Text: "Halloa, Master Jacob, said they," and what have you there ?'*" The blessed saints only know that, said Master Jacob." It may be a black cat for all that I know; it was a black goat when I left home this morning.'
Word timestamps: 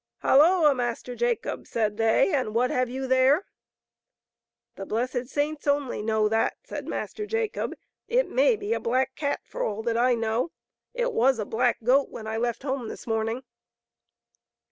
"Halloa, 0.23 0.73
Master 0.73 1.15
Jacob, 1.15 1.67
said 1.67 1.97
they," 1.97 2.31
and 2.33 2.55
what 2.55 2.71
have 2.71 2.89
you 2.89 3.05
there 3.05 3.45
?'*" 3.05 3.45
The 4.75 4.87
blessed 4.87 5.27
saints 5.27 5.67
only 5.67 6.01
know 6.01 6.27
that, 6.27 6.57
said 6.63 6.87
Master 6.87 7.27
Jacob." 7.27 7.75
It 8.17 8.27
may 8.27 8.55
be 8.55 8.73
a 8.73 8.79
black 8.79 9.13
cat 9.15 9.41
for 9.43 9.61
all 9.63 9.83
that 9.83 9.97
I 9.99 10.15
know; 10.15 10.49
it 10.95 11.13
was 11.13 11.37
a 11.37 11.45
black 11.45 11.83
goat 11.83 12.09
when 12.09 12.25
I 12.25 12.37
left 12.37 12.63
home 12.63 12.87
this 12.87 13.05
morning.' 13.05 13.43